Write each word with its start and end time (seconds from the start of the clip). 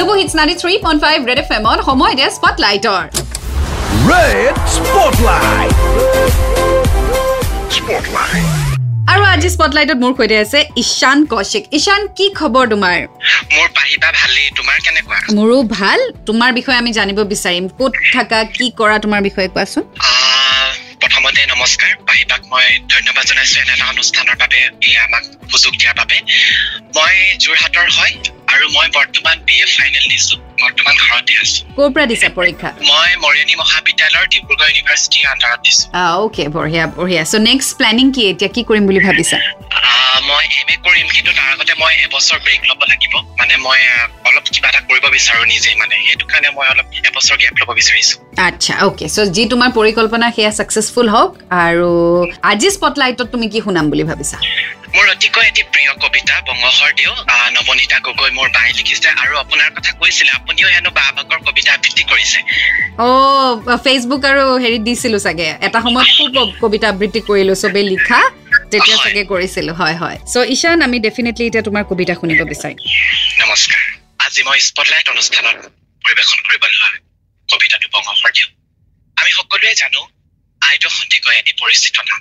চুবু 0.00 0.14
hits 0.20 0.34
ninety 0.38 0.56
three 0.62 0.74
point 0.84 1.00
five 1.04 1.18
red 1.30 1.38
F 1.42 1.48
M 1.58 1.78
সময় 1.88 2.10
এতিয়া 2.14 2.30
স্পটলাইটৰ 2.38 3.04
Spotlight. 4.76 5.72
Spotlight. 7.76 8.48
আৰু 9.12 9.22
আজি 9.34 9.48
স্পটলাইটত 9.56 9.98
মোৰ 10.04 10.12
সৈতে 10.18 10.36
আছে 10.44 10.58
ঈশান 10.82 11.18
কৌশিক। 11.32 11.62
ঈশান 11.78 12.00
কি 12.16 12.26
খবৰ 12.38 12.64
তোমাৰ? 12.72 12.98
মোৰ 13.54 13.68
পাহিবা 13.78 14.08
ভালেই। 14.20 14.46
তোমাৰ 14.58 14.76
কেনেকুৱা? 14.86 15.18
মোৰো 15.38 15.58
ভাল। 15.78 16.00
তোমাৰ 16.28 16.50
বিষয়ে 16.58 16.78
আমি 16.82 16.90
জানিব 16.98 17.18
বিচাৰিম। 17.32 17.64
ক'ত 17.78 17.92
থাকা 18.14 18.38
কি 18.56 18.66
কৰা 18.80 18.96
তোমাৰ 19.04 19.20
বিষয়ে 19.28 19.48
কোৱাচোন? 19.54 19.82
প্ৰথমতে 21.00 21.40
নমস্কাৰ। 21.52 21.90
পাহিবাক 22.08 22.40
মই 22.52 22.66
ধন্যবাদ 22.92 23.24
জনাইছো 23.30 23.56
এনে 23.62 23.72
এটা 23.76 23.86
অনুষ্ঠানৰ 23.92 24.36
বাবে। 24.42 24.58
এই 24.88 24.94
আমাক 25.06 25.24
সুযোগ 25.52 25.72
দিয়াৰ 25.80 25.94
বাবে। 26.00 26.16
মই 26.96 27.14
যোৰহাটৰ 27.44 27.88
হয় 27.96 28.14
আৰু 28.52 28.66
মই 28.76 28.88
বৰ্তমান 28.98 29.36
বি 29.46 29.56
এ 29.64 29.66
ফাইনেল 29.76 30.04
দিছো 30.12 30.34
বৰ্তমান 30.62 30.94
ঘৰতে 31.04 31.32
আছো। 31.42 31.58
ক'ৰ 31.76 31.88
পৰা 31.94 32.06
দিছা 32.12 32.28
পৰীক্ষা? 32.38 32.68
মই 32.90 33.10
মৰিয়নী 33.24 33.54
মহাবিদ্যালয়ৰ 33.62 34.26
ডিব্ৰুগড় 34.34 34.70
ইউনিভাৰ্চিটিৰ 34.70 35.24
আণ্ডাৰত 35.32 35.60
দিছো। 35.66 35.84
অ'কে 36.22 36.44
বঢ়িয়া 36.56 36.84
বঢ়িয়া। 36.98 37.22
চ' 37.30 37.42
নেক্সট 37.50 37.70
প্লেনিং 37.78 38.06
কি? 38.14 38.22
এতিয়া 38.32 38.50
কি 38.54 38.62
কৰিম 38.68 38.84
বুলি 38.88 39.00
ভাবিছা? 39.08 39.38
মই 40.28 40.44
এম 40.60 40.68
এ 40.74 40.76
কৰিম 40.86 41.06
কিন্তু 41.16 41.30
তাৰ 41.38 41.48
আগতে 41.54 41.72
মই 41.82 41.92
এবছৰ 42.06 42.38
ব্ৰেক 42.44 42.60
ল'ব 42.70 42.80
লাগিব। 42.90 43.14
মানে 43.40 43.54
মই 43.66 43.80
অলপ 44.28 44.44
কিবা 44.54 44.68
এটা 44.72 44.80
কৰিব 44.88 45.04
বিচাৰো 45.16 45.42
নিজেই 45.52 45.74
মানে। 45.82 45.94
সেইটো 46.06 46.24
কাৰণে 46.30 46.48
মই 46.56 46.66
অলপ 46.72 46.86
এবছৰ 47.08 47.36
গেপ 47.42 47.54
ল'ব 47.60 47.70
বিচাৰিছো। 47.80 48.14
আচ্ছা 48.48 48.72
অ'কে 48.86 49.06
চ' 49.14 49.30
যি 49.36 49.42
তোমাৰ 49.52 49.70
পৰিকল্পনা 49.78 50.26
সেয়া 50.36 50.52
ছাকচেছফুল 50.58 51.06
হওক। 51.14 51.30
আৰু 51.64 51.90
আজি 52.50 52.68
স্পটলাইটত 52.76 53.26
তুমি 53.34 53.46
কি 53.52 53.58
শুনাম 53.66 53.84
বুলি 53.90 54.04
ভাবিছা? 54.10 54.36
মোৰ 54.94 55.06
অতিকৈ 55.10 55.44
এটি 55.50 55.62
প্ৰিয় 55.72 55.92
কবিতা 56.02 56.34
বংগহৰদেউ 56.48 57.10
আহ, 57.32 57.46
নৱনীতা 57.56 57.96
গগৈ 58.06 58.30
মোৰ 58.38 58.48
বাই 58.56 58.68
লিখিছে 58.78 59.08
আৰু 59.22 59.32
আপোনাৰ 59.42 59.68
কথা 59.76 59.90
কৈছিলে 60.00 60.30
আপুনিও 60.38 60.68
হেনো 60.74 60.90
বা 60.96 61.04
ভাগৰ 61.18 61.38
কবিতা 61.46 61.70
আবৃত্তি 61.76 62.02
কৰিছে। 62.10 62.38
অ' 63.00 63.78
ফেচবুক 63.84 64.22
আৰু 64.30 64.44
হেৰিত 64.64 64.82
দিছিলো 64.88 65.18
চাগে। 65.26 65.48
এটা 65.66 65.78
সময়ত 65.86 66.08
খুব 66.18 66.48
কবিতা 66.62 66.86
আবৃত্তি 66.92 67.20
কৰিলো 67.28 67.54
চবেই 67.62 67.84
লিখা 67.92 68.20
তেতিয়া। 68.72 68.96
চাগে 69.04 69.22
কৰিছিলো 69.32 69.72
হয় 69.80 69.96
হয়। 70.02 70.16
চ' 70.32 70.46
ঈশান 70.54 70.78
আমি 70.86 70.96
ডেফিনেটলি 71.06 71.44
এতিয়া 71.48 71.64
তোমাৰ 71.68 71.82
কবিতা 71.90 72.12
শুনিব 72.20 72.40
বিচাৰিম। 72.52 72.78
নমস্কাৰ। 73.40 73.82
আজি 74.26 74.40
মই 74.48 74.58
স্পটলাইট 74.68 75.06
অনুষ্ঠানত 75.14 75.56
পৰিৱেশন 76.04 76.38
কৰিব 76.46 76.62
লোৱা 76.72 76.88
কবিতাটো 77.48 77.86
বংগহৰদেউ 77.94 78.46
আমি 79.16 79.30
সকলোৱে 79.38 79.72
জানো 79.82 80.00
আইদেউ 80.62 80.90
সন্দিকৈ 80.98 81.34
এটি 81.40 81.52
পৰিচিত 81.62 81.96
নাম। 82.10 82.20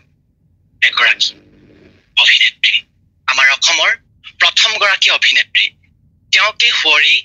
এগৰাকী 0.81 1.29
অভিনেত্ৰী 2.17 2.58
আমাৰ 3.30 3.47
অসমৰ 3.55 3.91
প্ৰথমগৰাকী 4.39 5.09
অভিনেত্ৰী 5.09 5.66
তেওঁকে 6.31 6.69
সুঁৱৰি 6.72 7.16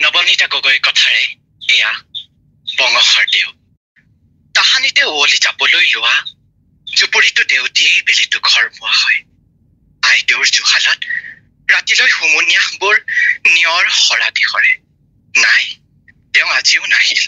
নৱনীতা 0.00 0.46
গগৈৰ 0.54 0.78
কথাৰে 0.86 1.24
এয়া 1.74 1.92
বংগহৰদেউ 2.66 3.48
তাহানিতে 4.54 5.02
উৱলি 5.10 5.38
যাবলৈ 5.38 5.86
লোৱা 5.94 6.16
জুপুৰিটো 6.86 7.42
দেউতিয়েই 7.44 8.02
বেলিটো 8.02 8.38
ঘৰ 8.40 8.64
মোৱা 8.70 8.94
হয়। 9.02 9.20
আইদেউৰ 10.02 10.46
জুহালত 10.56 11.00
ৰাতিলৈ 11.68 12.10
হুমুনিয়াহবোৰ 12.18 12.96
নিয়ৰ 13.46 13.84
সৰে 14.48 14.72
নাই 15.34 15.64
তেওঁ 16.34 16.50
আজিও 16.58 16.84
নাহিল। 16.86 17.22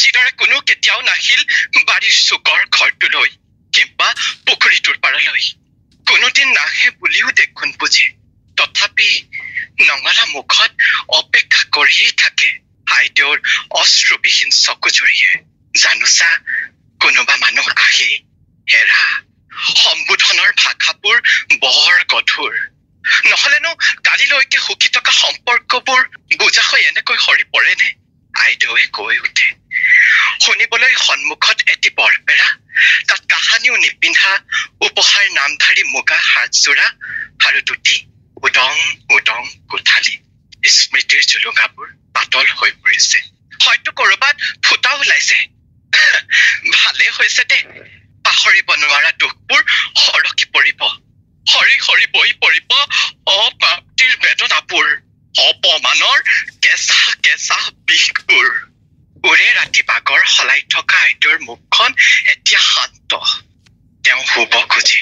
যিদৰে 0.00 0.30
কোনো 0.32 0.60
কেতিয়াও 0.68 1.00
নাহিল 1.02 1.40
বাৰীৰ 1.88 2.16
চুকৰ 2.28 2.60
ঘৰটোলৈ 2.76 3.30
কিম্বা 3.72 4.08
পুখুৰীটোৰ 4.46 4.96
পাৰলৈ। 5.04 5.44
কোনোদিন 6.10 6.48
নাহে 6.52 6.88
বুলিও 7.00 7.28
দেখোন 7.40 7.68
বুজে। 7.80 8.06
তথাপি 8.56 9.10
নঙলা 9.80 10.24
মুখত 10.34 10.70
অপেক্ষা 11.20 11.62
কৰিয়েই 11.76 12.12
থাকে 12.22 12.48
আইদেউৰ 12.86 13.36
অশ্ৰুবিহীন 13.80 14.50
চকুজুৰিয়ে। 14.64 15.30
জানোচা 15.74 16.30
কোনোবা 17.00 17.34
মানুহ 17.36 17.66
আহে 17.78 18.10
হেৰা 18.68 19.00
সম্বোধনৰ 19.76 20.50
ভাষাবোৰ 20.62 21.16
বৰ 21.62 21.96
গধুৰ 22.12 22.54
নহলেনো 23.30 23.70
কালিলৈকে 24.06 24.58
সুখী 24.66 24.88
থকা 24.96 25.12
সম্পৰ্কবোৰ 25.22 26.00
বুজা 26.38 26.64
হৈ 26.68 26.82
এনেকৈ 26.90 27.18
সৰি 27.26 27.44
পৰেনে? 27.54 27.88
আইদেউৱে 28.34 28.84
কৈ 28.96 29.16
উঠে। 29.26 29.48
শুনিবলৈ 30.44 30.92
সন্মুখত 31.06 31.58
এটি 31.72 31.88
বৰপেৰা 31.98 32.48
তাত 33.08 33.19
কাহানিও 33.60 33.80
নিপিন্ধা 33.84 34.32
উপহাৰ 34.80 35.24
নামধাৰী 35.32 35.82
মুগা 35.86 36.18
সাজযোৰা 36.24 36.86
আৰু 37.46 37.60
দুটি 37.68 37.96
উদং 38.42 38.76
উদং 39.16 39.42
কোঠালি 39.68 40.14
স্মৃতিৰ 40.74 41.26
জুলুঙাবোৰ 41.32 41.90
পাতল 42.14 42.46
হৈ 42.52 42.72
পৰিছে 42.78 43.18
হয়তো 43.60 43.90
কৰবাত 43.92 44.36
ফুটা 44.64 44.92
ওলাইছে 44.94 45.38
ভালে 46.72 47.10
হৈছে 47.18 47.44
দে 47.50 47.58
পাহৰিব 48.24 48.72
নোৱাৰা 48.78 49.12
দুখবোৰ 49.20 49.60
সৰকি 49.98 50.48
পৰিব 50.54 50.80
সৰি 51.46 51.76
সৰি 51.82 52.06
বৈ 52.16 52.32
পৰিব 52.40 52.70
অপ্ৰাপ্তিৰ 53.34 54.16
বেদনাবোৰ 54.24 54.88
অপমানৰ 55.34 56.18
কেঁচা 56.62 57.00
কেঁচা 57.24 57.60
বিষবোৰ 57.86 58.46
ওৰে 59.24 59.48
ৰাতি 59.54 59.82
বাগৰ 59.88 60.26
সলাই 60.34 60.66
থকা 60.70 60.98
আইদেউৰ 61.02 61.38
মুখখন 61.42 61.90
এতিয়া 62.32 62.60
শান্ত 62.64 63.12
তেওঁ 64.04 64.22
শুব 64.32 64.52
খুজে। 64.72 65.00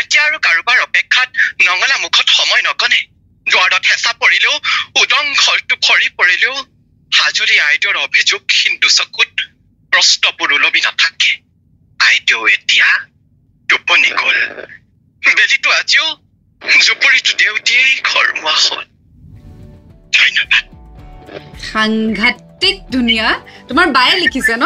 এতিয়া 0.00 0.22
আৰু 0.24 0.36
কাৰোবাৰ 0.46 0.78
অপেক্ষাত 0.80 1.28
নঙলা 1.66 1.96
মুখত 2.04 2.26
সময় 2.38 2.62
নগনে। 2.68 3.00
দুৱাৰত 3.46 3.82
হেঁচা 3.90 4.12
পৰিলেও 4.22 4.54
উদং 5.02 5.24
ঘৰটো 5.42 5.74
সৰি 5.86 6.08
পৰিলেও 6.18 6.54
হাজুৰি 7.12 7.56
আইদেউৰ 7.68 7.96
অভিযোগহীন 7.96 8.72
দুচকুত 8.82 9.32
প্ৰশ্নবোৰ 9.92 10.48
ওলমি 10.52 10.80
নাথাকে। 10.84 11.32
আইদেউ 12.00 12.40
এতিয়া 12.46 12.88
টোপনি 13.68 14.10
গল। 14.20 14.38
বেলিটো 15.36 15.70
আজিও 15.70 16.06
জুপুৰিটো 16.86 17.32
দেউতিয়েই 17.42 17.94
ঘৰ 18.08 18.26
মোৱা 18.36 18.56
হ'ল। 18.64 18.84
ধন্যবাদ। 20.16 20.64
সাংঘাতিক 21.72 22.76
ধুনীয়া 22.90 23.28
তোমাৰ 23.68 23.86
বায়ে 23.92 24.14
লিখিছে 24.18 24.54
ন? 24.56 24.64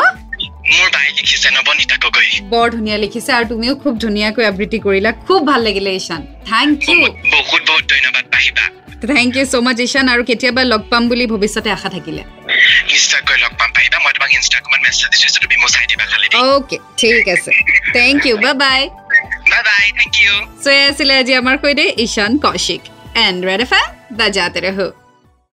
মোৰ 0.71 0.89
বাই 0.95 1.09
লিখিছে 1.19 1.49
নৱনীতা 1.57 1.97
গগৈ 2.05 2.29
বৰ 2.53 2.67
ধুনীয়া 2.77 2.99
লিখিছে 3.05 3.31
আৰু 3.39 3.47
তুমিও 3.53 3.75
খুব 3.83 3.95
ধুনীয়াকৈ 4.05 4.45
আবৃত্তি 4.51 4.79
কৰিলা। 4.87 5.11
খুব 5.27 5.41
ভাল 5.51 5.61
লাগিলে 5.67 5.91
ঈশান। 6.01 6.23
থেংক 6.51 6.89
ইউ 6.91 6.99
বহুত 7.35 7.63
বহুত 7.71 7.85
ধন্যবাদ 7.93 8.25
পাহিবা। 8.35 8.65
Thank 9.17 9.33
you 9.39 9.45
so' 9.53 9.63
much 9.67 9.79
Ishan. 9.87 10.07
আৰু 10.15 10.23
কেতিয়াবা 10.31 10.63
লগ 10.73 10.83
পাম 10.91 11.03
বুলি 11.11 11.25
ভৱিষ্যতে 11.33 11.71
আশা 11.77 11.89
থাকিলে। 11.95 12.23
নিশ্চয়কৈ 12.91 13.37
লগ 13.45 13.53
পাম 13.61 13.71
পাহিবা। 13.77 13.97
মই 14.05 14.13
তোমাক 14.17 14.31
ইনষ্টাগ্ৰামত 14.39 14.81
মেছেজ 14.87 15.05
দিছো 15.13 15.39
তুমি 15.45 15.57
মোৰ 15.63 15.71
চাই 15.75 15.87
দিবা 15.91 16.05
খালি 16.11 16.27
অ'কে 16.45 16.77
ঠিক 17.01 17.25
আছে। 17.35 17.51
Thank 17.97 18.19
you 18.29 18.37
bye 18.45 18.55
bye 18.65 18.81
bye 19.51 19.63
bye 19.69 19.85
thank 19.99 20.13
you 20.25 20.35
চ' 20.65 20.67
এয়া 20.77 20.87
আছিলে 20.91 21.13
আজি 21.21 21.33
আমাৰ 21.41 21.57
সৈতে 21.63 21.85
Ishan 22.05 22.33
Kaushik. 22.45 22.83
And 23.27 23.39
red 23.49 23.61
F 23.67 23.73
M 23.81 23.87
বাজাতে 24.21 24.61
ৰহো 24.67 24.87